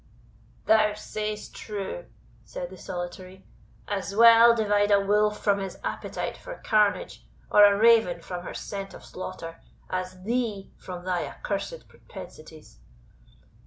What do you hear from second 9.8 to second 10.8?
as thee